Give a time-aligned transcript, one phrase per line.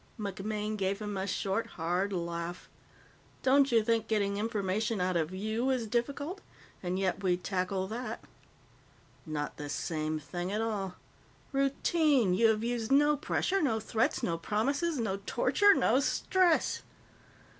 [0.19, 2.67] MacMaine gave him a short, hard laugh.
[3.43, 6.41] "Don't you think getting information out of _you__ is difficult?
[6.81, 8.23] And yet, we tackle that."
[9.27, 10.95] "Not the same thing at all.
[11.51, 12.33] Routine.
[12.33, 13.61] You have used no pressure.
[13.61, 16.81] No threats, no promises, no torture, no stress."